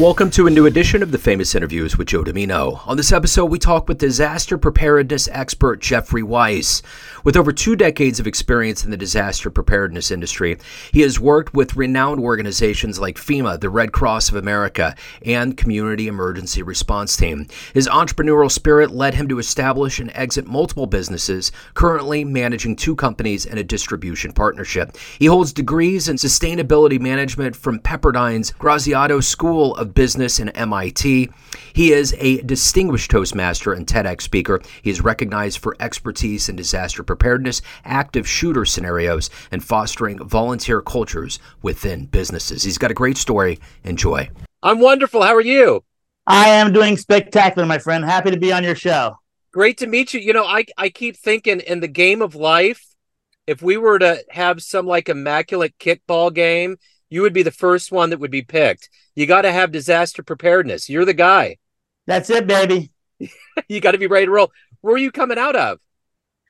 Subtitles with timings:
[0.00, 2.80] Welcome to a new edition of the Famous Interviews with Joe Dimino.
[2.88, 6.80] On this episode, we talk with disaster preparedness expert Jeffrey Weiss.
[7.22, 10.56] With over two decades of experience in the disaster preparedness industry,
[10.90, 16.08] he has worked with renowned organizations like FEMA, the Red Cross of America, and Community
[16.08, 17.46] Emergency Response Team.
[17.74, 23.44] His entrepreneurial spirit led him to establish and exit multiple businesses, currently managing two companies
[23.44, 24.96] and a distribution partnership.
[25.18, 31.30] He holds degrees in sustainability management from Pepperdine's Graziadio School of Business and MIT.
[31.72, 34.60] He is a distinguished Toastmaster and TEDx speaker.
[34.82, 41.38] He is recognized for expertise in disaster preparedness, active shooter scenarios, and fostering volunteer cultures
[41.62, 42.62] within businesses.
[42.62, 43.58] He's got a great story.
[43.84, 44.30] Enjoy.
[44.62, 45.22] I'm wonderful.
[45.22, 45.84] How are you?
[46.26, 48.04] I am doing spectacular, my friend.
[48.04, 49.16] Happy to be on your show.
[49.52, 50.20] Great to meet you.
[50.20, 52.86] You know, I, I keep thinking in the game of life,
[53.46, 56.76] if we were to have some like immaculate kickball game,
[57.10, 58.88] you would be the first one that would be picked.
[59.14, 60.88] You got to have disaster preparedness.
[60.88, 61.58] You're the guy.
[62.06, 62.90] That's it, baby.
[63.68, 64.52] you got to be ready to roll.
[64.80, 65.78] Where are you coming out of?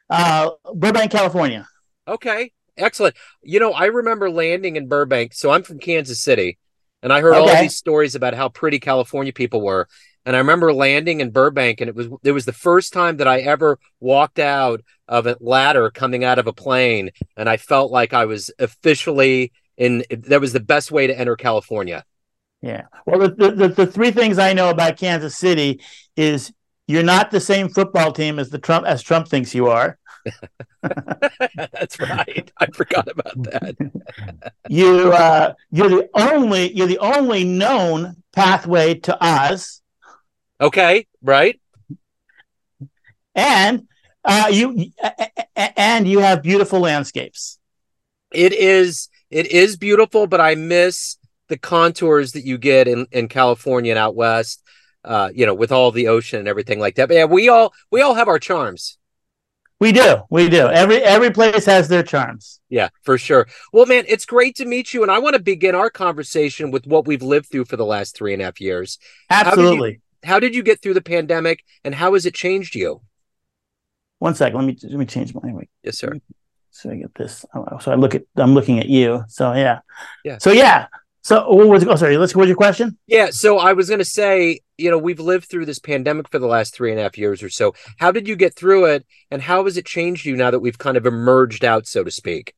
[0.08, 1.66] Uh, Burbank, California.
[2.06, 3.16] Okay, excellent.
[3.42, 5.34] You know, I remember landing in Burbank.
[5.34, 6.58] So I'm from Kansas City,
[7.02, 7.50] and I heard Okay.
[7.50, 9.88] all these stories about how pretty California people were.
[10.26, 13.28] And I remember landing in Burbank, and it was it was the first time that
[13.28, 17.90] I ever walked out of a ladder coming out of a plane, and I felt
[17.90, 20.04] like I was officially in.
[20.10, 22.04] That was the best way to enter California.
[22.62, 22.84] Yeah.
[23.06, 25.80] Well, the, the, the, three things I know about Kansas City
[26.14, 26.52] is
[26.86, 29.98] you're not the same football team as the Trump as Trump thinks you are.
[30.82, 32.52] That's right.
[32.58, 33.76] I forgot about that.
[34.68, 39.80] You uh, you're the only you're the only known pathway to Oz,
[40.60, 41.60] Okay, right?
[43.34, 43.86] and
[44.24, 44.92] uh, you
[45.76, 47.58] and you have beautiful landscapes.
[48.32, 51.16] it is it is beautiful but i miss
[51.48, 54.62] the contours that you get in in california and out west
[55.04, 57.72] uh you know with all the ocean and everything like that but yeah we all
[57.90, 58.96] we all have our charms
[59.80, 60.68] We do, we do.
[60.68, 62.60] Every every place has their charms.
[62.68, 65.74] yeah for sure well man it's great to meet you and i want to begin
[65.74, 68.98] our conversation with what we've lived through for the last three and a half years
[68.98, 70.00] did you- Absolutely.
[70.24, 73.00] how did you get through the pandemic and how has it changed you
[74.18, 74.56] One second.
[74.58, 75.40] Let me let me change my.
[75.82, 76.12] Yes sir
[76.80, 77.44] so I get this.
[77.54, 78.22] oh, So I look at.
[78.36, 79.24] I'm looking at you.
[79.28, 79.80] So yeah.
[80.24, 80.38] Yeah.
[80.38, 80.86] So yeah.
[81.22, 81.86] So what was?
[81.86, 82.16] Oh, sorry.
[82.16, 82.34] Let's.
[82.34, 82.96] What's your question?
[83.06, 86.38] yeah so i was going to say you know we've lived through this pandemic for
[86.38, 89.06] the last three and a half years or so how did you get through it
[89.30, 92.10] and how has it changed you now that we've kind of emerged out so to
[92.10, 92.54] speak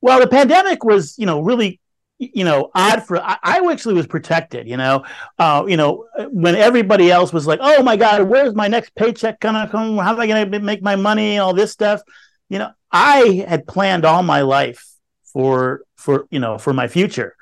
[0.00, 1.80] Well, the pandemic was, you know, really,
[2.18, 3.18] you know, odd for.
[3.18, 4.66] I, I actually was protected.
[4.68, 5.04] You know,
[5.38, 9.38] uh, you know, when everybody else was like, "Oh my God, where's my next paycheck
[9.40, 9.98] gonna come?
[9.98, 12.00] How am I gonna make my money?" all this stuff.
[12.48, 14.84] You know, I had planned all my life
[15.32, 17.34] for for you know for my future.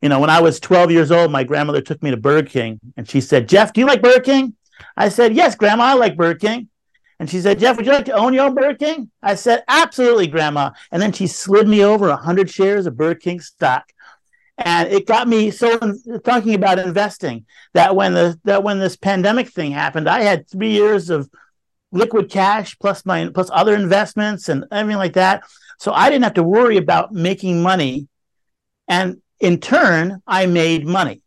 [0.00, 2.80] You know, when I was 12 years old, my grandmother took me to Burger King,
[2.96, 4.54] and she said, "Jeff, do you like Burger King?"
[4.96, 6.68] I said, "Yes, Grandma, I like Burger King."
[7.22, 9.08] And she said, Jeff, would you like to own your own Burger King?
[9.22, 10.72] I said, absolutely, Grandma.
[10.90, 13.92] And then she slid me over 100 shares of Burger King stock.
[14.58, 18.96] And it got me so in, talking about investing that when the that when this
[18.96, 21.30] pandemic thing happened, I had three years of
[21.92, 25.44] liquid cash plus my plus other investments and everything like that.
[25.78, 28.08] So I didn't have to worry about making money.
[28.88, 31.22] And in turn, I made money.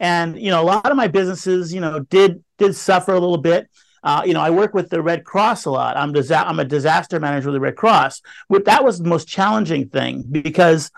[0.00, 3.38] And you know, a lot of my businesses, you know, did did suffer a little
[3.38, 3.68] bit.
[4.02, 5.96] Uh, you know, I work with the Red Cross a lot.
[5.96, 8.20] I'm disa- I'm a disaster manager with the Red Cross.
[8.50, 10.90] That was the most challenging thing because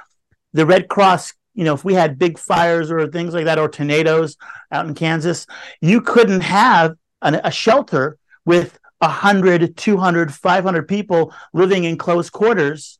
[0.55, 3.69] the Red Cross, you know, if we had big fires or things like that or
[3.69, 4.37] tornadoes
[4.73, 5.47] out in Kansas,
[5.83, 8.17] you couldn't have an, a shelter
[8.47, 12.99] with 100, 200, 500 people living in close quarters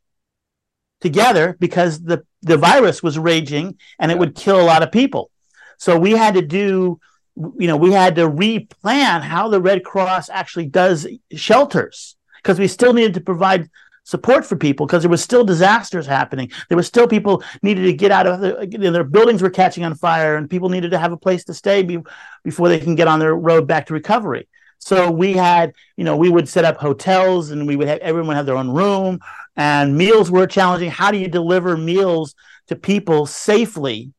[1.01, 5.29] together because the, the virus was raging and it would kill a lot of people.
[5.77, 6.99] So we had to do
[7.35, 12.67] you know, we had to replan how the Red Cross actually does shelters because we
[12.67, 13.69] still needed to provide
[14.03, 16.51] support for people because there was still disasters happening.
[16.69, 19.95] There were still people needed to get out of the, their buildings were catching on
[19.95, 21.99] fire and people needed to have a place to stay be,
[22.43, 24.47] before they can get on their road back to recovery.
[24.79, 28.35] So we had, you know, we would set up hotels and we would have everyone
[28.35, 29.19] have their own room.
[29.55, 30.91] And meals were challenging.
[30.91, 32.35] How do you deliver meals
[32.67, 34.11] to people safely?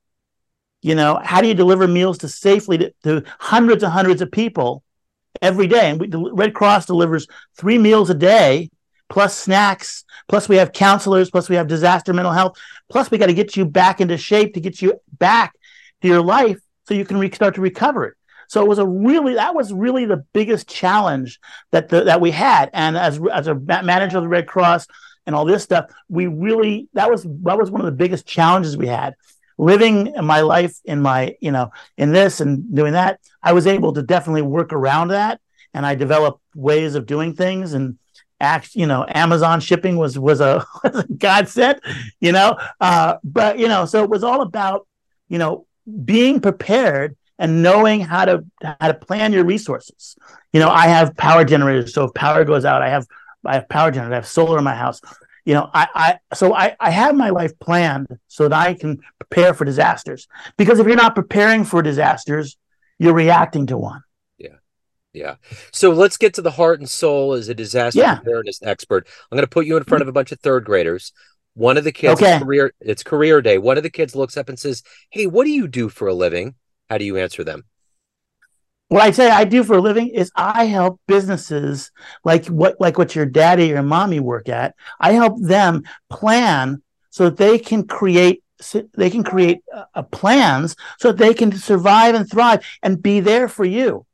[0.82, 4.31] You know how do you deliver meals to safely to, to hundreds and hundreds of
[4.31, 4.82] people
[5.43, 5.91] every day?
[5.91, 7.26] And we, the red cross delivers
[7.56, 8.70] three meals a day
[9.09, 12.59] plus snacks plus we have counselors plus we have disaster mental health
[12.91, 15.55] plus we got to get you back into shape to get you back
[16.02, 18.15] to your life so you can re- start to recover it
[18.48, 21.40] so it was a really that was really the biggest challenge
[21.72, 22.70] that the, that we had.
[22.72, 24.87] And as as a manager of the red cross
[25.26, 28.76] and all this stuff we really that was that was one of the biggest challenges
[28.76, 29.14] we had.
[29.58, 33.93] Living my life in my you know in this and doing that i was able
[33.94, 35.40] to definitely work around that.
[35.75, 37.99] And i developed ways of doing things and
[38.38, 41.81] act you know amazon shipping was was a, was a godsend
[42.20, 42.56] you know?
[42.81, 44.87] Uh but you know so it was all about
[45.28, 45.66] you know
[46.04, 50.17] being prepared and knowing how to how to plan your resources
[50.53, 53.06] you know i have power generators so if power goes out i have
[53.44, 55.00] i have power generators i have solar in my house
[55.44, 58.99] you know i i so i i have my life planned so that i can
[59.19, 62.56] prepare for disasters because if you're not preparing for disasters
[62.99, 64.03] you're reacting to one
[64.38, 64.56] yeah.
[65.12, 65.37] Yeah.
[65.73, 68.17] So let's get to the heart and soul as a disaster Yeah.
[68.17, 69.06] preparedness expert.
[69.31, 71.12] I'm going to put you in front of a bunch of third graders.
[71.55, 72.38] One of the kids, Okay.
[72.38, 73.56] career, it's career day.
[73.56, 76.12] One of the kids looks up and says, "Hey, what do you do for a
[76.12, 76.55] living?"
[76.88, 77.65] How do you answer them?
[78.88, 81.91] what I say I do for a living is I help businesses
[82.25, 84.75] like what like what your daddy or mommy work at.
[85.00, 90.03] I help them plan so that they can create so they can create uh, uh,
[90.03, 94.06] plans so that they can survive and thrive and be there for you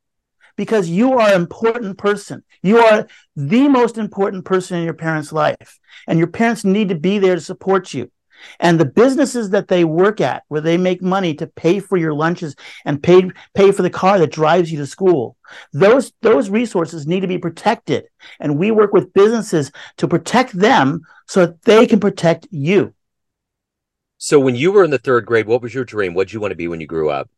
[0.57, 2.43] because you are an important person.
[2.63, 5.79] You are the most important person in your parents' life
[6.09, 8.11] and your parents need to be there to support you.
[8.61, 12.15] And the businesses that they work at, where they make money to pay for your
[12.15, 15.37] lunches and pay pay for the car that drives you to school,
[15.73, 18.05] those those resources need to be protected.
[18.41, 22.95] And we work with businesses to protect them so that they can protect you.
[24.19, 26.15] So when you were in the third grade, what was your dream?
[26.15, 27.29] What did you want to be when you grew up?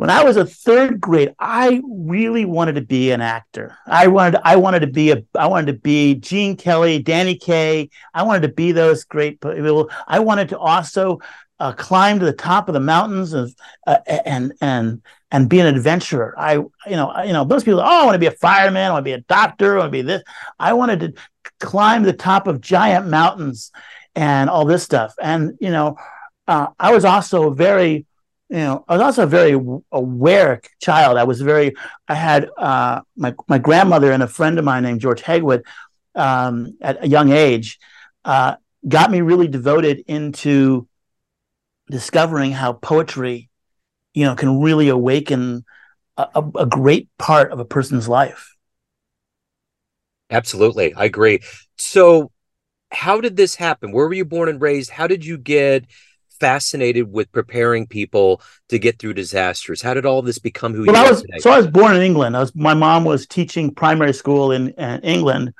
[0.00, 3.76] When I was a third grade, I really wanted to be an actor.
[3.86, 7.90] I wanted I wanted to be a I wanted to be Gene Kelly, Danny Kaye.
[8.14, 9.90] I wanted to be those great people.
[10.08, 11.18] I wanted to also
[11.58, 13.54] uh, climb to the top of the mountains of,
[13.86, 15.02] uh, and and
[15.32, 16.34] and be an adventurer.
[16.38, 18.92] I you know you know most people oh I want to be a fireman, I
[18.92, 20.22] want to be a doctor, I want to be this.
[20.58, 21.12] I wanted to
[21.58, 23.70] climb the top of giant mountains
[24.14, 25.12] and all this stuff.
[25.20, 25.98] And you know
[26.48, 28.06] uh, I was also very
[28.50, 29.52] you know, I was also a very
[29.92, 31.16] aware child.
[31.16, 31.74] I was very,
[32.08, 35.62] I had uh, my my grandmother and a friend of mine named George Hegwood
[36.16, 37.78] um, at a young age
[38.24, 38.56] uh,
[38.86, 40.88] got me really devoted into
[41.88, 43.48] discovering how poetry,
[44.14, 45.64] you know, can really awaken
[46.16, 48.56] a, a, a great part of a person's life.
[50.28, 50.92] Absolutely.
[50.94, 51.40] I agree.
[51.78, 52.32] So
[52.90, 53.92] how did this happen?
[53.92, 54.90] Where were you born and raised?
[54.90, 55.84] How did you get
[56.40, 59.82] fascinated with preparing people to get through disasters?
[59.82, 61.38] How did all this become who Well, you I are was today?
[61.38, 62.36] so I was born in England.
[62.36, 65.52] I was my mom was teaching primary school in, in England,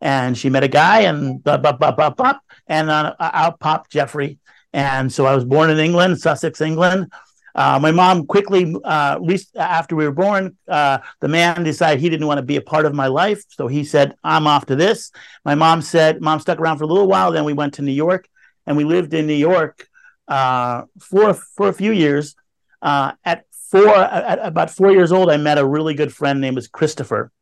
[0.00, 2.38] and she met a guy and blah, blah, blah, blah, blah,
[2.68, 4.38] and uh, out popped Jeffrey.
[4.72, 7.10] And so I was born in England, Sussex, England.
[7.54, 12.08] Uh, my mom quickly, uh, re- after we were born, uh, the man decided he
[12.08, 14.76] didn't want to be a part of my life, so he said, "I'm off to
[14.76, 15.10] this."
[15.44, 17.90] My mom said, "Mom stuck around for a little while." Then we went to New
[17.90, 18.28] York,
[18.66, 19.87] and we lived in New York
[20.28, 22.36] uh, for for a few years.
[22.80, 26.60] Uh, at four, at about four years old, I met a really good friend named
[26.72, 27.32] Christopher,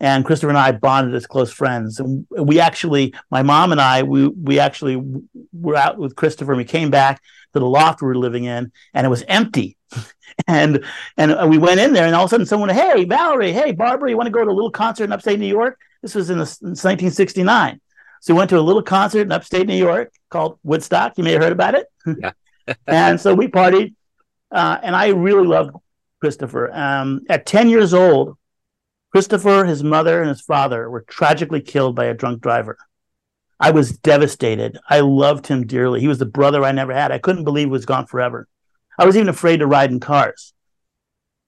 [0.00, 1.98] and Christopher and I bonded as close friends.
[1.98, 5.02] And we actually, my mom and I, we we actually
[5.52, 7.22] were out with Christopher, and we came back
[7.52, 9.76] to the loft we were living in, and it was empty.
[10.48, 10.82] And
[11.18, 14.08] and we went in there, and all of a sudden, someone, hey, Valerie, hey, Barbara,
[14.08, 15.78] you want to go to a little concert in upstate New York?
[16.00, 17.78] This was in, the, in 1969.
[18.22, 21.18] So we went to a little concert in upstate New York called Woodstock.
[21.18, 21.86] You may have heard about it.
[22.06, 22.32] Yeah.
[22.86, 23.94] And so we partied,
[24.50, 25.76] uh, and I really loved
[26.20, 26.70] Christopher.
[26.72, 28.36] Um, at 10 years old,
[29.10, 32.78] Christopher, his mother, and his father were tragically killed by a drunk driver.
[33.60, 34.78] I was devastated.
[34.88, 36.00] I loved him dearly.
[36.00, 37.12] He was the brother I never had.
[37.12, 38.48] I couldn't believe he was gone forever.
[38.98, 40.52] I was even afraid to ride in cars.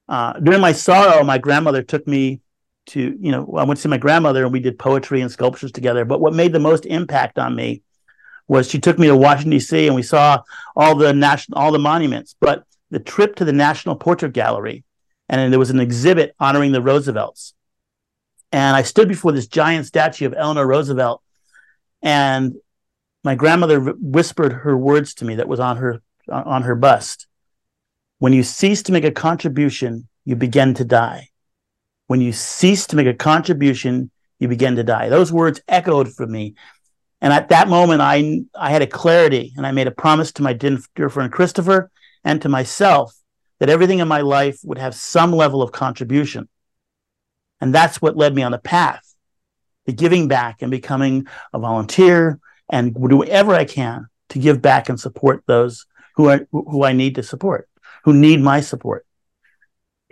[0.09, 2.41] Uh, during my sorrow, my grandmother took me
[2.87, 5.73] to, you know, I went to see my grandmother and we did poetry and sculptures
[5.73, 6.05] together.
[6.05, 7.83] But what made the most impact on me
[8.49, 9.87] was she took me to Washington D.C.
[9.87, 10.43] and we saw
[10.77, 12.35] all the national, all the monuments.
[12.41, 14.85] But the trip to the National Portrait Gallery,
[15.29, 17.55] and there was an exhibit honoring the Roosevelts.
[18.53, 21.23] And I stood before this giant statue of Eleanor Roosevelt,
[22.03, 22.55] and
[23.25, 27.27] my grandmother whispered her words to me that was on her on her bust.
[28.19, 31.31] When you cease to make a contribution, you begin to die.
[32.07, 35.09] When you cease to make a contribution, you begin to die.
[35.09, 36.55] Those words echoed for me.
[37.25, 40.43] And at that moment, I, I had a clarity and I made a promise to
[40.43, 41.91] my dear friend Christopher
[42.23, 43.19] and to myself
[43.61, 46.51] that everything in my life would have some level of contribution.
[47.63, 49.15] And that's what led me on the path
[49.87, 54.91] to giving back and becoming a volunteer and do whatever I can to give back
[54.91, 57.71] and support those who are who I need to support,
[58.05, 59.07] who need my support.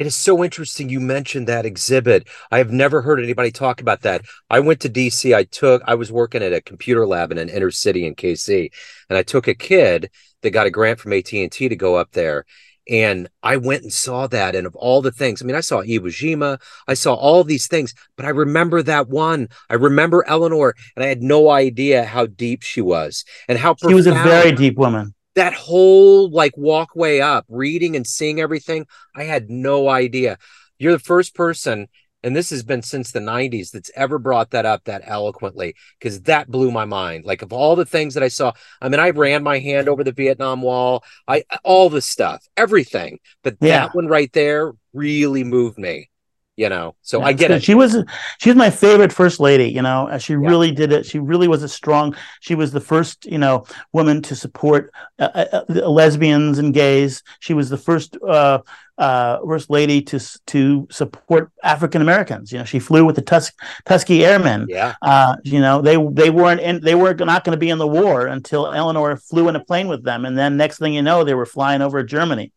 [0.02, 2.26] It is so interesting you mentioned that exhibit.
[2.50, 4.22] I have never heard anybody talk about that.
[4.50, 5.32] I went to DC.
[5.32, 8.72] I took I was working at a computer lab in an inner city in KC,
[9.08, 12.46] and I took a kid that got a grant from AT&T to go up there.
[12.90, 14.56] And I went and saw that.
[14.56, 17.68] And of all the things, I mean, I saw Iwo Jima, I saw all these
[17.68, 19.50] things, but I remember that one.
[19.70, 23.94] I remember Eleanor, and I had no idea how deep she was and how she
[23.94, 29.24] was a very deep woman that whole like walkway up, reading and seeing everything, I
[29.24, 30.38] had no idea.
[30.78, 31.88] You're the first person,
[32.22, 36.22] and this has been since the 90s, that's ever brought that up that eloquently because
[36.22, 37.24] that blew my mind.
[37.24, 40.04] Like, of all the things that I saw, I mean, I ran my hand over
[40.04, 43.86] the Vietnam Wall, I all the stuff, everything, but yeah.
[43.86, 46.10] that one right there really moved me
[46.56, 47.96] you know so yeah, i get it she was
[48.38, 50.38] she was my favorite first lady you know she yeah.
[50.40, 54.20] really did it she really was a strong she was the first you know woman
[54.20, 58.58] to support uh, uh, uh lesbians and gays she was the first uh,
[58.98, 62.52] uh, first lady to to support African Americans.
[62.52, 63.52] You know, she flew with the Tus-
[63.84, 64.66] Tuskegee Airmen.
[64.68, 64.94] Yeah.
[65.02, 67.86] Uh, you know, they they weren't in, they were not going to be in the
[67.86, 71.24] war until Eleanor flew in a plane with them, and then next thing you know,
[71.24, 72.52] they were flying over Germany.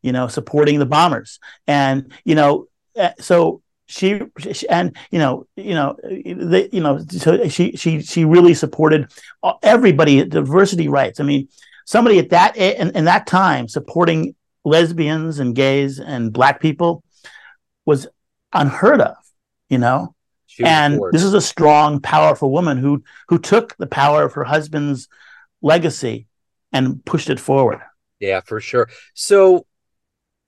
[0.00, 5.46] You know, supporting the bombers, and you know, Eh, so she, she, and you know
[5.56, 9.10] you know the, you know so she she she really supported
[9.62, 11.20] everybody diversity rights.
[11.20, 11.48] I mean
[11.84, 14.34] somebody at that eh, in, in that time supporting
[14.64, 17.04] lesbians and gays and black people
[17.84, 18.06] was
[18.52, 19.16] unheard of
[19.68, 20.14] you know?
[20.64, 25.08] And this is a strong powerful woman who who took the power of her husband's
[25.62, 26.26] legacy
[26.72, 27.80] and pushed it forward.
[28.20, 28.88] Yeah for sure.
[29.14, 29.66] So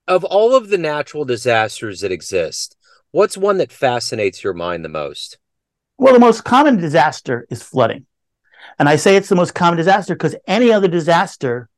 [0.08, 2.76] of all of the natural disasters that exist,
[3.10, 5.38] what's one that fascinates your mind the most?
[5.98, 8.06] Well, the most common disaster is flooding.
[8.78, 11.68] And I say it's the most common disaster because any other disaster,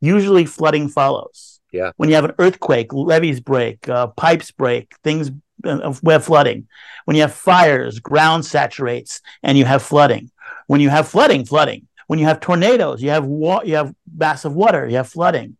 [0.00, 1.60] usually flooding follows.
[1.72, 1.92] Yeah.
[1.96, 5.30] When you have an earthquake, levees break, uh, pipes break, things
[5.64, 6.66] uh, have flooding.
[7.04, 10.30] When you have fires, ground saturates, and you have flooding.
[10.66, 11.86] When you have flooding, flooding.
[12.08, 15.56] When you have tornadoes, you have wa- you have massive water, you have flooding.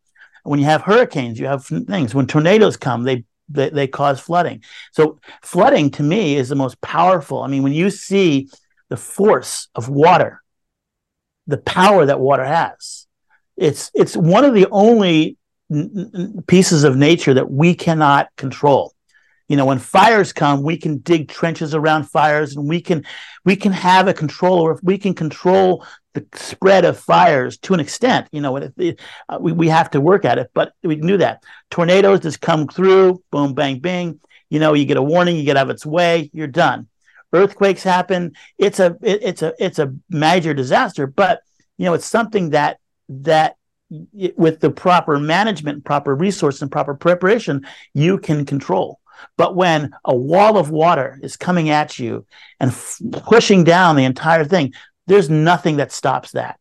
[0.50, 2.12] When you have hurricanes, you have things.
[2.12, 4.64] When tornadoes come, they they, they cause flooding.
[4.90, 7.44] So flooding to me is the most powerful.
[7.44, 8.48] I mean, when you see
[8.88, 10.42] the force of water,
[11.46, 13.06] the power that water has,
[13.56, 15.36] it's it's one of the only
[16.48, 18.92] pieces of nature that we cannot control
[19.50, 23.04] you know when fires come we can dig trenches around fires and we can
[23.44, 27.74] we can have a control or if we can control the spread of fires to
[27.74, 30.96] an extent you know it, uh, we, we have to work at it but we
[30.96, 31.42] can do that.
[31.68, 34.20] Tornadoes just come through boom bang bing.
[34.48, 36.86] You know you get a warning you get out of its way you're done.
[37.32, 38.32] Earthquakes happen.
[38.56, 41.40] It's a it, it's a it's a major disaster but
[41.76, 42.78] you know it's something that
[43.08, 43.56] that
[44.36, 49.00] with the proper management proper resource and proper preparation you can control
[49.36, 52.26] but when a wall of water is coming at you
[52.58, 54.72] and f- pushing down the entire thing,
[55.06, 56.58] there's nothing that stops that.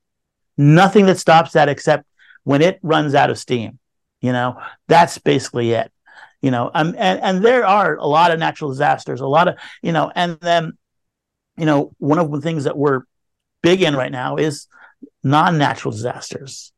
[0.58, 2.06] Nothing that stops that except
[2.44, 3.80] when it runs out of steam.
[4.22, 5.92] You know, that's basically it.
[6.42, 9.56] You know, um, and and there are a lot of natural disasters, a lot of
[9.82, 10.78] you know, and then
[11.58, 13.02] you know, one of the things that we're
[13.62, 14.68] big in right now is
[15.24, 16.72] non-natural disasters.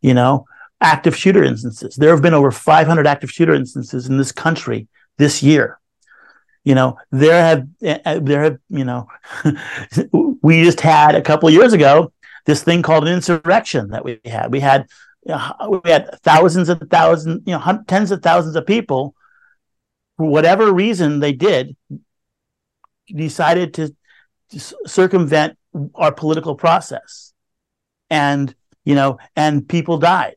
[0.00, 0.46] You know,
[0.80, 1.96] active shooter instances.
[1.96, 5.78] There have been over 500 active shooter instances in this country this year.
[6.64, 9.06] You know, there have eh, eh, there have you know,
[10.42, 12.12] we just had a couple years ago
[12.46, 14.50] this thing called an insurrection that we had.
[14.50, 14.88] We had
[15.24, 19.14] we had thousands and thousands, you know, tens of thousands of people,
[20.16, 21.76] for whatever reason they did,
[23.14, 23.94] decided to
[24.86, 25.58] circumvent
[25.94, 27.32] our political process,
[28.08, 28.54] and
[28.84, 30.36] you know, and people died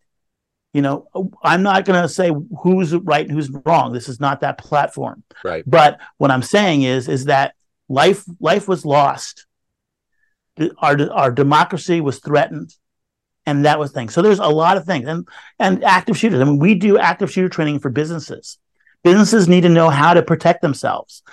[0.77, 1.07] you know
[1.41, 2.31] i'm not going to say
[2.61, 3.93] who's right and who's wrong.
[3.93, 5.23] This is not that platform.
[5.43, 5.63] Right.
[5.65, 7.55] But what i'm saying is is that
[7.89, 9.47] life life was lost.
[10.77, 12.75] Our our democracy was threatened
[13.47, 15.07] and that was things so there's a lot of things.
[15.07, 16.41] And and active shooters.
[16.41, 18.59] I mean we do active shooter training for businesses.
[19.03, 21.23] Businesses need to know how to protect themselves.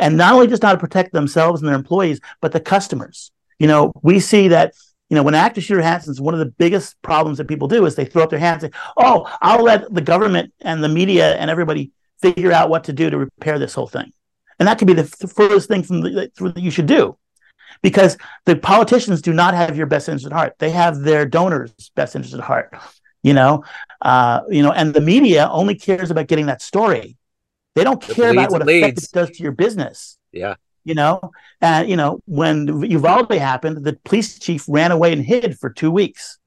[0.00, 3.30] And not only just how to protect themselves and their employees but the customers.
[3.58, 4.72] You know we see that
[5.10, 7.84] you know, when actors active shooter happens, one of the biggest problems that people do
[7.84, 10.88] is they throw up their hands and say, "Oh, I'll let the government and the
[10.88, 11.92] media and everybody
[12.22, 14.12] figure out what to do to repair this whole thing,"
[14.58, 17.18] and that could be the furthest thing from the, that you should do,
[17.82, 21.90] because the politicians do not have your best interest at heart; they have their donors'
[21.94, 22.74] best interest at heart.
[23.22, 23.64] You know,
[24.00, 27.16] uh, you know, and the media only cares about getting that story.
[27.74, 30.16] They don't care about what effect it does to your business.
[30.32, 35.24] Yeah you know and you know when uvalde happened the police chief ran away and
[35.24, 36.38] hid for two weeks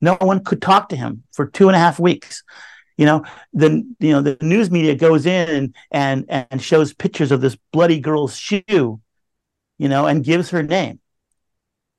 [0.00, 2.42] no one could talk to him for two and a half weeks
[2.98, 3.70] You know, the
[4.00, 8.00] you know the news media goes in and and and shows pictures of this bloody
[8.00, 9.00] girl's shoe,
[9.78, 11.00] you know, and gives her name.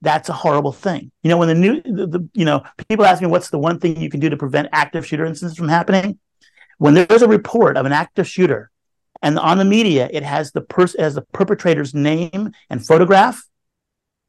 [0.01, 1.12] That's a horrible thing.
[1.24, 3.79] You know, when the new the, the you know people ask me what's the one
[3.79, 6.19] thing you can do to prevent active shooter incidents from happening.
[6.77, 8.71] When there's a report of an active shooter,
[9.25, 13.44] and on the media it has the person as the perpetrator's name and photograph,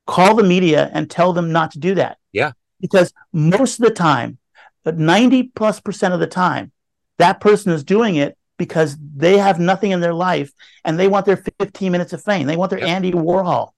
[0.06, 2.16] call the media and tell them not to do that.
[2.32, 2.52] Yeah.
[2.80, 4.38] Because most of the time,
[4.86, 6.72] uh, 90 plus percent of the time,
[7.18, 10.50] that person is doing it because they have nothing in their life
[10.82, 12.46] and they want their 15 minutes of fame.
[12.46, 12.88] They want their yep.
[12.88, 13.72] Andy Warhol.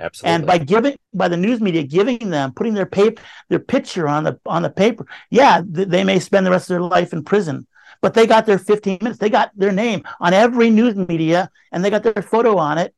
[0.00, 0.34] Absolutely.
[0.34, 4.24] And by giving by the news media giving them putting their paper their picture on
[4.24, 7.22] the on the paper, yeah, th- they may spend the rest of their life in
[7.22, 7.68] prison,
[8.00, 9.18] but they got their 15 minutes.
[9.18, 12.94] They got their name on every news media and they got their photo on it,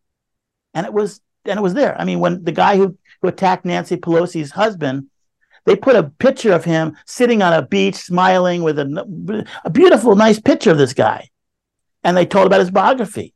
[0.75, 1.99] and it was and it was there.
[2.01, 5.07] I mean, when the guy who who attacked Nancy Pelosi's husband,
[5.65, 10.15] they put a picture of him sitting on a beach smiling with a, a beautiful,
[10.15, 11.29] nice picture of this guy.
[12.05, 13.35] And they told about his biography.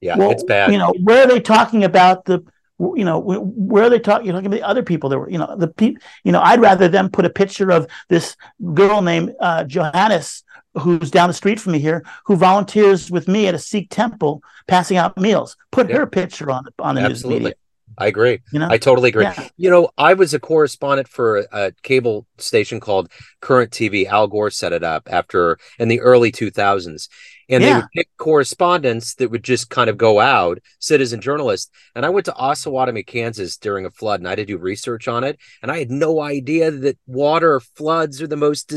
[0.00, 0.72] Yeah, well, it's bad.
[0.72, 2.44] You know, where are they talking about the,
[2.78, 4.26] you know, where are they talking?
[4.26, 6.60] You're talking about the other people that were, you know, the people, you know, I'd
[6.60, 8.36] rather them put a picture of this
[8.74, 10.44] girl named uh, Johannes
[10.80, 14.42] who's down the street from me here, who volunteers with me at a Sikh temple
[14.68, 15.56] passing out meals.
[15.70, 17.38] Put her picture on the on the Absolutely.
[17.38, 17.54] news media.
[17.98, 18.40] I agree.
[18.52, 18.68] You know?
[18.70, 19.24] I totally agree.
[19.24, 19.48] Yeah.
[19.56, 23.10] You know, I was a correspondent for a, cable station called
[23.40, 24.06] Current TV.
[24.06, 27.08] Al Gore set it up after in the early 2000s.
[27.48, 27.68] And yeah.
[27.68, 31.70] they would pick correspondents that would just kind of go out, citizen journalists.
[31.94, 35.06] And I went to Osawatomie, Kansas during a flood and I had to do research
[35.08, 35.38] on it.
[35.62, 38.72] And I had no idea that water floods are the most,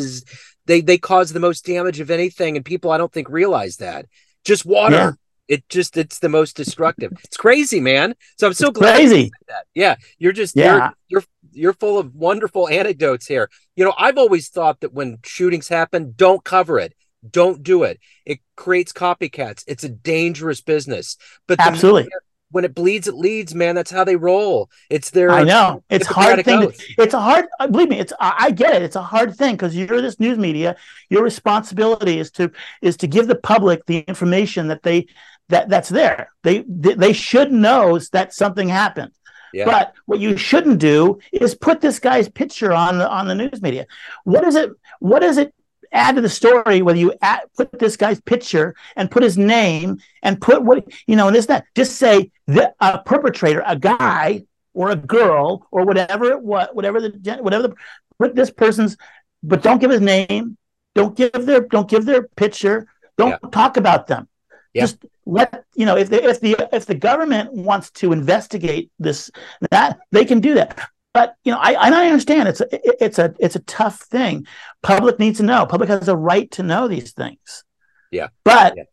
[0.66, 2.56] they, they cause the most damage of anything.
[2.56, 4.06] And people, I don't think, realize that.
[4.46, 4.96] Just water.
[4.96, 5.12] Yeah
[5.50, 7.12] it just it's the most destructive.
[7.24, 8.16] It's crazy, man.
[8.38, 9.32] So I'm so it's glad crazy.
[9.48, 9.66] that.
[9.74, 10.92] Yeah, you're just yeah.
[11.10, 13.50] You're, you're you're full of wonderful anecdotes here.
[13.76, 16.94] You know, I've always thought that when shootings happen, don't cover it.
[17.30, 18.00] Don't do it.
[18.26, 19.64] It creates copycats.
[19.68, 21.18] It's a dangerous business.
[21.48, 22.10] But absolutely,
[22.52, 23.76] when it bleeds, it leads, man.
[23.76, 24.70] That's how they roll.
[24.90, 25.32] It's their.
[25.32, 26.62] I know it's hard thing.
[26.62, 27.46] To, it's a hard.
[27.60, 28.14] Uh, believe me, it's.
[28.20, 28.84] I, I get it.
[28.84, 30.76] It's a hard thing because you're this news media.
[31.10, 35.08] Your responsibility is to is to give the public the information that they
[35.50, 36.32] that that's there.
[36.44, 39.12] They they should know that something happened.
[39.54, 39.66] Yeah.
[39.66, 43.62] But what you shouldn't do is put this guy's picture on the on the news
[43.62, 43.88] media.
[44.24, 44.72] What is it?
[45.00, 45.54] What does it
[45.92, 49.98] add to the story whether you add, put this guy's picture and put his name
[50.22, 51.66] and put what you know and this that?
[51.76, 57.40] Just say the a perpetrator, a guy or a girl or whatever what whatever the
[57.42, 57.76] whatever the
[58.20, 58.98] put this person's,
[59.42, 60.58] but don't give his name.
[60.96, 62.88] Don't give their don't give their picture.
[63.18, 63.50] Don't yeah.
[63.50, 64.28] talk about them.
[64.74, 64.84] Yeah.
[64.84, 64.98] Just
[65.30, 69.30] let you know if the if the if the government wants to investigate this
[69.72, 72.68] that they can do that but you know I I understand it's a
[73.04, 74.46] it's a it's a tough thing.
[74.82, 75.66] Public needs to know.
[75.66, 77.64] Public has a right to know these things.
[78.12, 78.28] Yeah.
[78.44, 78.84] But yeah.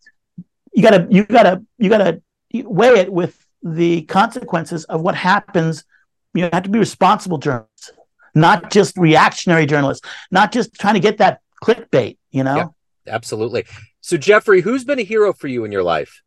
[0.72, 2.22] you gotta you gotta you gotta
[2.52, 5.84] weigh it with the consequences of what happens.
[6.34, 7.92] You have to be responsible journalists,
[8.34, 12.16] not just reactionary journalists, not just trying to get that clickbait.
[12.30, 12.56] You know.
[13.06, 13.66] Yeah, absolutely.
[14.00, 16.22] So Jeffrey, who's been a hero for you in your life?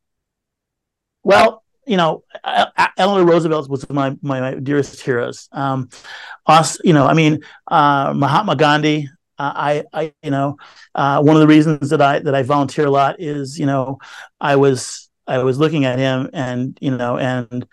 [1.24, 2.24] Well, you know,
[2.98, 5.50] Eleanor Roosevelt was my, my, my dearest heroes.
[5.52, 5.90] Um,
[6.84, 9.10] you know, I mean, uh, Mahatma Gandhi.
[9.38, 10.58] Uh, I, I, you know,
[10.94, 14.00] uh, one of the reasons that I that I volunteer a lot is, you know,
[14.40, 17.66] I was I was looking at him and you know and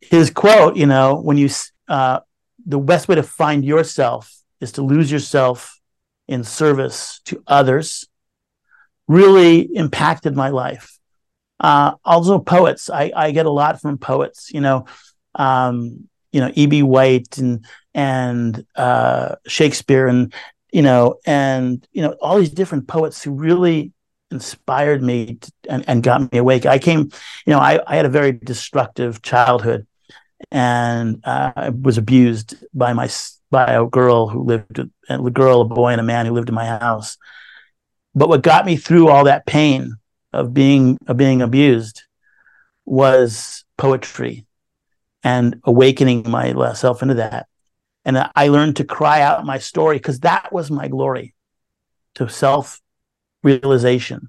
[0.00, 1.48] his quote, you know, when you
[1.88, 2.20] uh,
[2.66, 4.30] the best way to find yourself
[4.60, 5.80] is to lose yourself
[6.28, 8.06] in service to others,
[9.08, 10.98] really impacted my life.
[11.62, 12.90] Uh, also poets.
[12.90, 14.86] I, I get a lot from poets, you know,
[15.36, 16.82] um, you know, E.B.
[16.82, 20.34] White and, and, uh, Shakespeare and,
[20.72, 23.92] you know, and, you know, all these different poets who really
[24.32, 26.66] inspired me to, and, and got me awake.
[26.66, 27.10] I came,
[27.46, 29.86] you know, I, I had a very destructive childhood
[30.50, 33.08] and uh, I was abused by my,
[33.52, 36.56] by a girl who lived, a girl, a boy and a man who lived in
[36.56, 37.18] my house.
[38.16, 39.96] But what got me through all that pain
[40.32, 42.02] of being of being abused
[42.84, 44.46] was poetry
[45.22, 47.46] and awakening myself into that.
[48.04, 51.34] And I learned to cry out my story because that was my glory
[52.16, 52.80] to self
[53.42, 54.28] realization.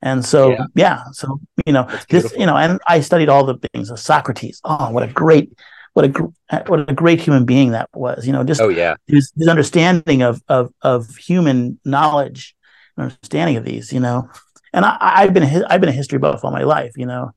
[0.00, 0.66] And so, yeah.
[0.74, 1.02] yeah.
[1.12, 4.60] so you know, this, you know, and I studied all the things of Socrates.
[4.64, 5.52] Oh, what a great,
[5.94, 8.26] what a what a great human being that was.
[8.26, 12.54] You know, just oh yeah, his, his understanding of of of human knowledge
[13.00, 14.28] understanding of these, you know.
[14.72, 17.32] And I, have been a, I've been a history buff all my life, you know,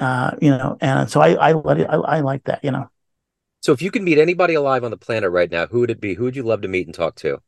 [0.00, 2.88] uh, you know, and so I I, I I like that, you know.
[3.60, 6.00] So if you could meet anybody alive on the planet right now, who would it
[6.00, 6.14] be?
[6.14, 7.40] Who would you love to meet and talk to?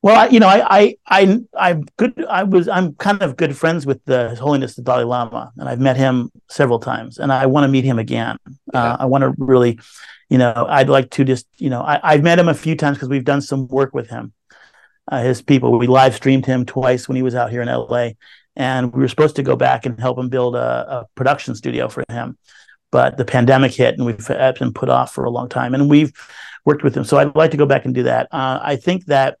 [0.00, 2.24] Well, I, you know, I, I, I, I'm good.
[2.30, 5.68] I was, I'm kind of good friends with the His Holiness the Dalai Lama, and
[5.68, 8.38] I've met him several times, and I want to meet him again.
[8.72, 8.92] Yeah.
[8.92, 9.80] Uh, I want to really,
[10.30, 12.96] you know, I'd like to just, you know, I, have met him a few times
[12.96, 14.32] because we've done some work with him.
[15.10, 18.10] Uh, his people, we live streamed him twice when he was out here in LA,
[18.56, 21.88] and we were supposed to go back and help him build a, a production studio
[21.88, 22.36] for him,
[22.90, 26.12] but the pandemic hit, and we've been put off for a long time, and we've
[26.64, 27.04] worked with him.
[27.04, 28.28] So I'd like to go back and do that.
[28.30, 29.38] Uh, I think that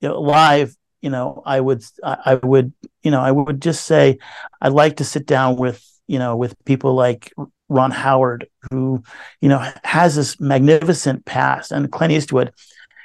[0.00, 4.18] you know, live, you know, I would, I would, you know, I would just say,
[4.60, 7.32] I'd like to sit down with, you know, with people like
[7.70, 9.02] Ron Howard, who,
[9.40, 12.52] you know, has this magnificent past, and Clint Eastwood.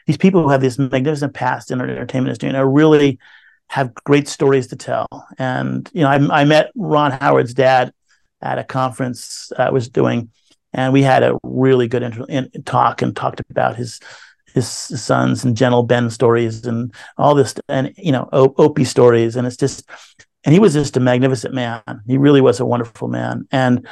[0.10, 3.20] These people who have this magnificent past in entertainment industry and are really
[3.68, 5.06] have great stories to tell.
[5.38, 7.94] And you know, I, I met Ron Howard's dad
[8.42, 10.32] at a conference I was doing,
[10.74, 14.00] and we had a really good inter- in, talk and talked about his
[14.56, 19.46] his sons and Gentle Ben stories and all this, and you know, Opie stories, and
[19.46, 19.88] it's just,
[20.44, 21.84] and he was just a magnificent man.
[22.08, 23.88] He really was a wonderful man, and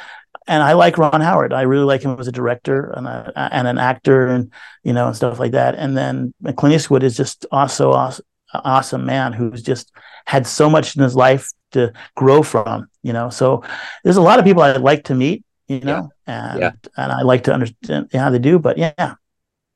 [0.48, 1.52] and I like Ron Howard.
[1.52, 4.50] I really like him as a director and a, and an actor, and
[4.82, 5.74] you know, and stuff like that.
[5.76, 9.92] And then Clint Eastwood is just also awesome, awesome man who's just
[10.26, 12.88] had so much in his life to grow from.
[13.02, 13.62] You know, so
[14.02, 15.44] there's a lot of people I'd like to meet.
[15.68, 16.52] You know, yeah.
[16.52, 16.70] and yeah.
[16.96, 18.58] and I like to understand how they do.
[18.58, 19.14] But yeah,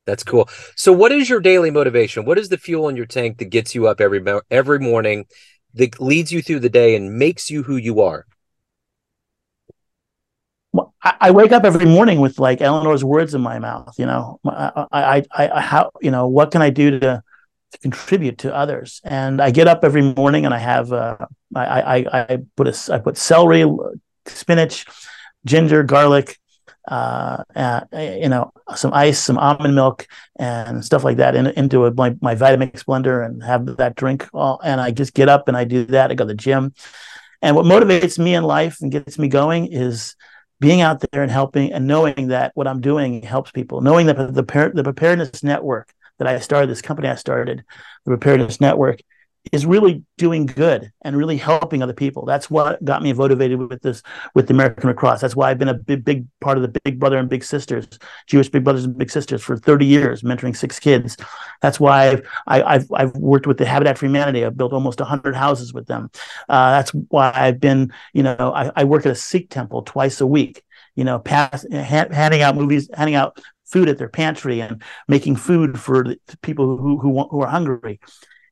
[0.07, 0.49] that's cool.
[0.75, 2.25] So, what is your daily motivation?
[2.25, 5.27] What is the fuel in your tank that gets you up every every morning,
[5.75, 8.27] that leads you through the day and makes you who you are?
[11.03, 13.95] I, wake up every morning with like Eleanor's words in my mouth.
[13.99, 17.23] You know, I, I, I, I, how, you know, what can I do to
[17.73, 19.01] to contribute to others?
[19.05, 21.17] And I get up every morning and I have, uh,
[21.55, 23.65] I, I, I put a, I put celery,
[24.27, 24.87] spinach,
[25.45, 26.39] ginger, garlic,
[26.89, 30.07] uh, uh, you know, some ice, some almond milk,
[30.39, 34.29] and stuff like that in, into a, my, my Vitamix blender and have that drink.
[34.35, 36.11] All, and I just get up and I do that.
[36.11, 36.75] I go to the gym.
[37.41, 40.15] And what motivates me in life and gets me going is
[40.63, 44.17] being out there and helping and knowing that what I'm doing helps people, knowing that
[44.17, 44.45] the, the
[44.85, 47.65] preparedness network that I started, this company I started,
[48.05, 49.01] the preparedness network,
[49.51, 52.25] is really doing good and really helping other people.
[52.25, 54.03] That's what got me motivated with this
[54.35, 55.21] with the American Red Cross.
[55.21, 57.89] That's why I've been a big big part of the Big Brother and Big Sisters,
[58.29, 61.17] Jewish Big Brothers and Big Sisters for 30 years, mentoring six kids.
[61.61, 64.45] That's why I've I, have I've worked with the Habitat for Humanity.
[64.45, 66.11] I've built almost 100 houses with them.
[66.49, 70.21] Uh, that's why I've been you know I, I, work at a Sikh temple twice
[70.21, 70.63] a week.
[70.95, 75.35] You know, pass, ha- handing out movies, handing out food at their pantry and making
[75.35, 77.99] food for people who who, who are hungry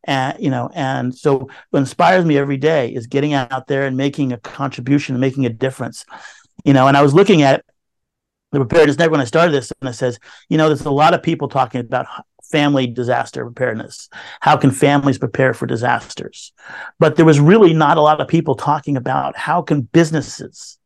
[0.04, 3.96] and you know and so what inspires me every day is getting out there and
[3.96, 6.04] making a contribution and making a difference.
[6.64, 7.64] You know and i was looking at
[8.52, 10.18] the preparedness network when i started this and it says
[10.50, 12.06] you know there's a lot of people talking about
[12.50, 14.08] family disaster preparedness.
[14.40, 16.52] How can families prepare for disasters?
[16.98, 20.78] But there was really not a lot of people talking about how can businesses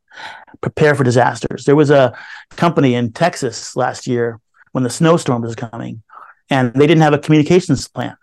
[0.60, 1.64] prepare for disasters.
[1.64, 2.16] There was a
[2.50, 4.40] company in texas last year
[4.72, 6.02] when the snowstorm was coming
[6.50, 8.16] and they didn't have a communications plan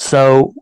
[0.00, 0.54] so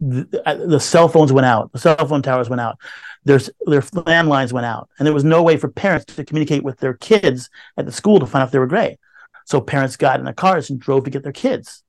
[0.00, 2.78] the, uh, the, cell phones went out, the cell phone towers went out,
[3.22, 6.78] there's their landlines went out, and there was no way for parents to communicate with
[6.78, 8.98] their kids at the school to find out if they were great.
[9.44, 11.82] So parents got in their cars and drove to get their kids.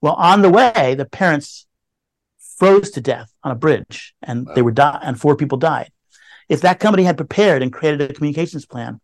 [0.00, 1.68] Well, on the way, the parents
[2.58, 4.54] froze to death on a bridge, and wow.
[4.54, 5.92] they were di- and four people died.
[6.48, 9.00] If that company had prepared and created a communications plan,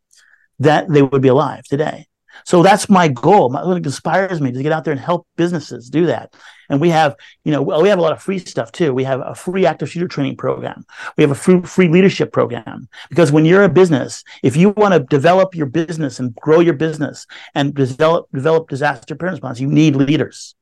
[0.58, 2.08] that they would be alive today.
[2.44, 3.50] So that's my goal.
[3.50, 6.34] My, it inspires me to get out there and help businesses do that.
[6.68, 8.94] And we have, you know, we have a lot of free stuff too.
[8.94, 10.84] We have a free active shooter training program.
[11.16, 12.88] We have a free, free leadership program.
[13.08, 16.74] Because when you're a business, if you want to develop your business and grow your
[16.74, 20.54] business and develop develop disaster preparedness response, you need leaders.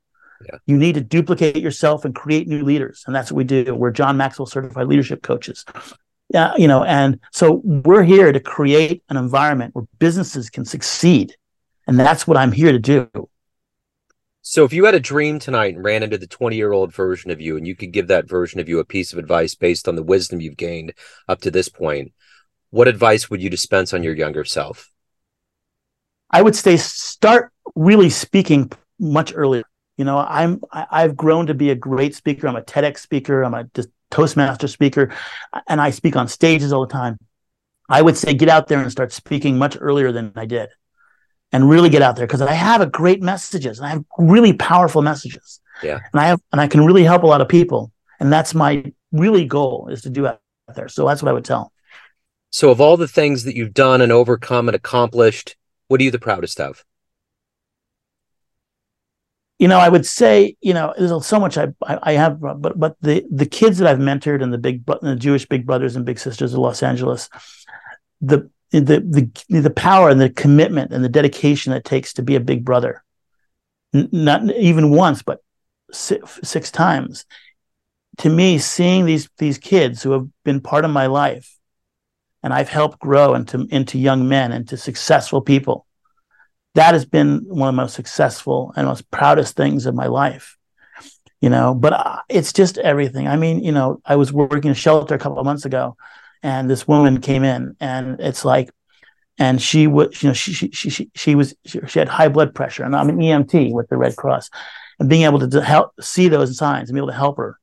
[0.47, 0.59] Yeah.
[0.67, 3.05] You need to duplicate yourself and create new leaders.
[3.07, 3.75] And that's what we do.
[3.75, 5.65] We're John Maxwell certified leadership coaches.
[6.31, 11.35] Yeah, you know, and so we're here to create an environment where businesses can succeed
[11.89, 13.09] and that's what I'm here to do.
[14.43, 17.31] So if you had a dream tonight and ran into the 20 year old version
[17.31, 19.89] of you and you could give that version of you a piece of advice based
[19.89, 20.93] on the wisdom you've gained
[21.29, 22.13] up to this point,
[22.71, 24.93] what advice would you dispense on your younger self?
[26.31, 28.71] I would say start really speaking
[29.01, 29.65] much earlier.
[29.97, 32.47] You know, I'm I, have grown to be a great speaker.
[32.47, 33.43] I'm a TEDx speaker.
[33.43, 33.67] I'm a
[34.11, 35.13] Toastmaster speaker,
[35.67, 37.19] and I speak on stages all the time.
[37.89, 40.69] I would say get out there and start speaking much earlier than I did
[41.53, 44.53] and really get out there because I have a great messages and I have really
[44.53, 45.61] powerful messages.
[45.83, 46.01] Yeah.
[46.13, 47.93] And I have and I can really help a lot of people.
[48.21, 50.41] And that's my really goal is to do out
[50.75, 50.89] there.
[50.89, 51.73] So that's what I would tell.
[52.51, 55.57] So of all the things that you've done and overcome and accomplished,
[55.89, 56.85] what are you the proudest of?
[59.59, 62.79] you know, I would say, you know, there's so much I, I, I have, but
[62.79, 66.05] but the the kids that I've mentored and the big the Jewish big brothers and
[66.05, 67.29] big sisters of Los Angeles,
[68.21, 68.81] the the
[69.49, 72.65] the the power and the commitment and the dedication it takes to be a big
[72.65, 73.03] brother,
[73.95, 75.43] N- not even once, but
[75.93, 77.25] six, six times.
[78.19, 81.57] To me, seeing these these kids who have been part of my life,
[82.43, 85.87] and I've helped grow into into young men, into successful people
[86.75, 90.57] that has been one of the most successful and most proudest things of my life
[91.41, 91.75] you know.
[91.75, 93.29] But uh, it's just everything.
[93.29, 95.97] I mean you know i was working a shelter a couple of months ago
[96.43, 98.71] and this woman came in and it's like
[99.39, 102.55] and she was you know she she she, she was she, she had high blood
[102.55, 104.51] pressure and i'm an emt with the red cross
[104.99, 107.59] and being able to help see those signs and be able to help her.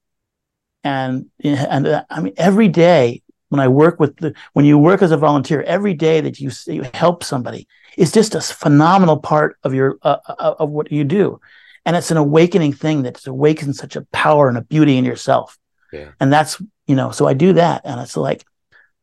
[0.84, 5.02] And and uh, i mean every day when i work with the when you work
[5.02, 9.58] as a volunteer every day that you you help somebody is just a phenomenal part
[9.64, 11.40] of your uh, uh, of what you do.
[11.88, 15.58] And it's an awakening thing that awakens such a power and a beauty in yourself.
[15.94, 16.12] Yeah.
[16.20, 18.44] and that's you know so i do that and it's like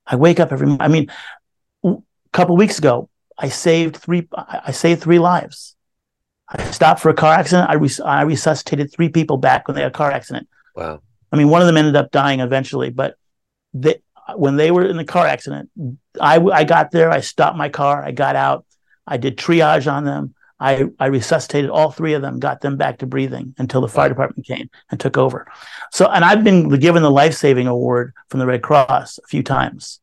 [0.07, 1.11] i wake up every i mean
[1.85, 1.97] a
[2.33, 5.77] couple weeks ago i saved three i saved three lives.
[6.49, 7.71] I stopped for a car accident.
[7.71, 10.49] I, res- I resuscitated three people back when they had a car accident.
[10.77, 11.01] Wow.
[11.31, 13.17] I mean one of them ended up dying eventually but
[13.73, 14.03] they,
[14.37, 15.71] when they were in the car accident
[16.21, 18.67] I, I got there i stopped my car i got out
[19.07, 20.35] I did triage on them.
[20.63, 24.09] I, I resuscitated all three of them, got them back to breathing until the fire
[24.09, 25.49] department came and took over.
[25.91, 29.43] So, and I've been given the life saving award from the Red Cross a few
[29.43, 29.99] times.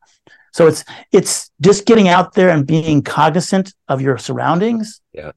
[0.51, 5.31] So it's it's just getting out there and being cognizant of your surroundings, yeah,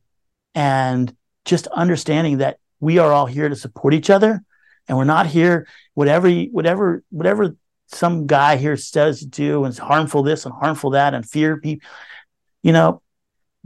[0.55, 4.43] and just understanding that we are all here to support each other,
[4.89, 7.55] and we're not here whatever whatever whatever
[7.87, 11.87] some guy here says to do and harmful this and harmful that and fear people.
[12.63, 13.03] You know,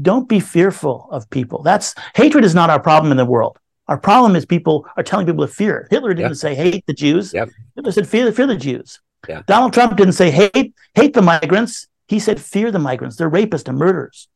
[0.01, 1.63] don't be fearful of people.
[1.63, 3.59] That's hatred is not our problem in the world.
[3.89, 5.87] Our problem is people are telling people to fear.
[5.91, 6.37] Hitler didn't yep.
[6.37, 7.33] say hate the Jews.
[7.33, 7.51] Yep.
[7.77, 9.01] Hitler said fear, fear the Jews.
[9.29, 9.43] Yeah.
[9.47, 11.89] Donald Trump didn't say hate hate the migrants.
[12.09, 13.17] He said fear the migrants.
[13.17, 14.29] They're rapists and murderers.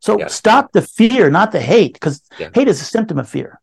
[0.00, 0.26] So yeah.
[0.26, 2.50] stop the fear, not the hate, because yeah.
[2.54, 3.60] hate is a symptom of fear.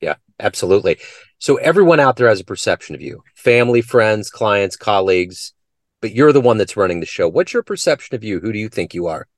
[0.00, 0.98] Yeah, absolutely.
[1.38, 5.52] So everyone out there has a perception of you, family, friends, clients, colleagues,
[6.00, 7.28] but you're the one that's running the show.
[7.28, 8.40] What's your perception of you?
[8.40, 9.28] Who do you think you are?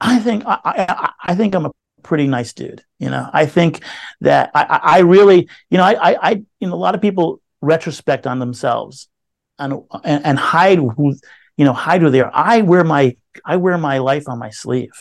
[0.00, 2.84] I think I, I, I think I'm a pretty nice dude.
[2.98, 3.82] You know, I think
[4.20, 6.30] that I, I really, you know, I, I,
[6.60, 9.08] you know, a lot of people retrospect on themselves
[9.58, 11.16] and, and, and hide who,
[11.56, 12.30] you know, hide who they are.
[12.32, 14.92] I wear my, I wear my life on my sleeve.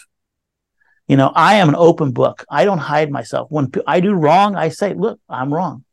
[1.07, 2.45] You know, I am an open book.
[2.49, 3.51] I don't hide myself.
[3.51, 5.83] When I do wrong, I say, look, I'm wrong.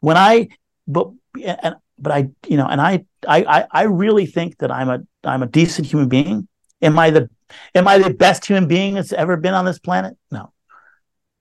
[0.00, 0.48] When I,
[0.86, 1.10] but,
[1.42, 5.42] and, but I, you know, and I, I, I really think that I'm a, I'm
[5.42, 6.46] a decent human being.
[6.82, 7.28] Am I the
[7.74, 10.16] Am I the best human being that's ever been on this planet?
[10.30, 10.52] No.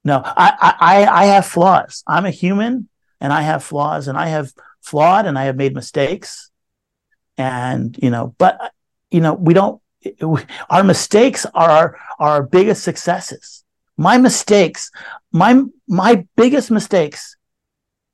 [0.04, 2.02] No, I, I, I have flaws.
[2.08, 2.88] I'm a human
[3.20, 6.50] and I have flaws and I have flawed and I have made mistakes.
[7.38, 8.72] And, you know, but,
[9.12, 9.82] you know, we don't,
[10.70, 13.66] our mistakes are our, are our biggest successes.
[13.98, 14.92] My mistakes,
[15.34, 17.36] my, my biggest mistakes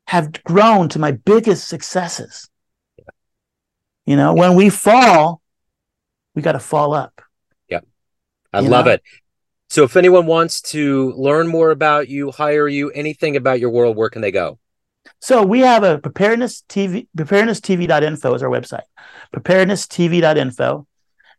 [0.08, 2.50] have grown to my biggest successes.
[4.08, 5.43] You know, when we fall,
[6.36, 7.22] we got to fall up.
[7.69, 7.82] Yeah.
[8.52, 8.91] I you love know?
[8.93, 9.04] it.
[9.69, 13.98] So if anyone wants to learn more about you, hire you, anything about your world,
[13.98, 14.60] where can they go?
[15.19, 18.84] So we have a preparedness TV, preparedness preparednesstv.info is our website,
[19.32, 20.88] preparedness preparednesstv.info.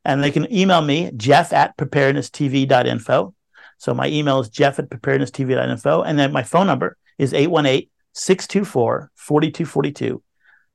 [0.04, 3.35] And they can email me, Jeff at preparedness preparednesstv.info.
[3.78, 6.02] So my email is Jeff at preparedness preparednesstv.info.
[6.02, 10.22] And then my phone number is 818 624 4242.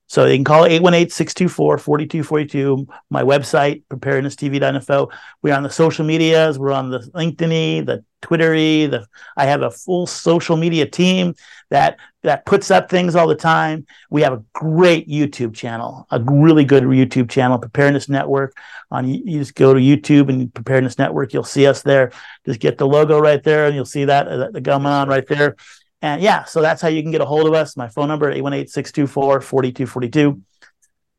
[0.10, 2.88] So they can call 818-624-4242.
[3.12, 5.12] My website, preparednesstv.info.
[5.44, 6.58] We're on the social medias.
[6.58, 8.88] We're on the LinkedIn, the Twittery.
[8.88, 9.06] The
[9.38, 11.36] I have a full social media team
[11.70, 13.86] that that puts up things all the time.
[14.10, 18.58] We have a great YouTube channel, a really good YouTube channel, Preparedness Network.
[18.92, 22.12] On you just go to YouTube and Preparedness Network, you'll see us there.
[22.46, 25.56] Just get the logo right there, and you'll see that the going on right there.
[26.02, 27.76] And yeah, so that's how you can get a hold of us.
[27.76, 30.42] My phone number, 818-624-4242,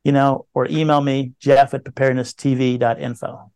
[0.04, 3.50] you know, or email me, Jeff at preparednesstv.info.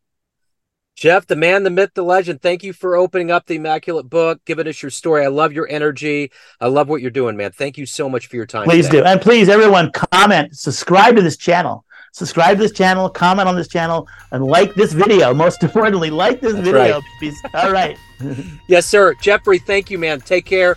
[0.96, 4.40] Jeff, the man, the myth, the legend, thank you for opening up the Immaculate book,
[4.44, 5.24] giving us your story.
[5.24, 6.30] I love your energy.
[6.60, 7.50] I love what you're doing, man.
[7.50, 8.64] Thank you so much for your time.
[8.64, 9.00] Please today.
[9.00, 9.04] do.
[9.04, 11.84] And please, everyone, comment, subscribe to this channel.
[12.12, 15.34] Subscribe to this channel, comment on this channel, and like this video.
[15.34, 17.00] Most importantly, like this That's video.
[17.20, 17.34] Right.
[17.54, 17.98] All right.
[18.68, 19.14] yes, sir.
[19.20, 20.20] Jeffrey, thank you, man.
[20.20, 20.76] Take care